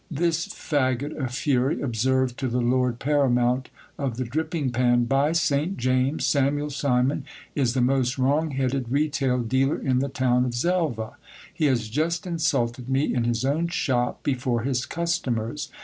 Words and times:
This 0.09 0.47
faggot 0.47 1.15
of 1.15 1.29
fury 1.31 1.79
observed 1.79 2.39
to 2.39 2.47
the 2.47 2.59
lord 2.59 2.97
paramount 2.97 3.69
of 3.99 4.17
the 4.17 4.23
dripping 4.23 4.71
pan: 4.71 5.03
By 5.05 5.31
St 5.31 5.77
James! 5.77 6.25
Samuel 6.25 6.71
Simon 6.71 7.23
is 7.53 7.75
the 7.75 7.81
most 7.81 8.17
wrong 8.17 8.49
headed 8.49 8.89
retail 8.89 9.37
dealer 9.43 9.77
in 9.79 9.99
the 9.99 10.09
town 10.09 10.43
of 10.45 10.55
Xelva. 10.55 11.17
He 11.53 11.65
has 11.65 11.87
just 11.87 12.25
insulted 12.25 12.89
me 12.89 13.13
in 13.13 13.25
his 13.25 13.45
own 13.45 13.67
shop 13.67 14.23
before 14.23 14.63
his 14.63 14.87
customers. 14.87 15.69